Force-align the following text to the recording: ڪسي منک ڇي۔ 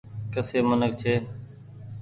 ڪسي 0.33 0.59
منک 0.67 0.93
ڇي۔ 1.01 1.13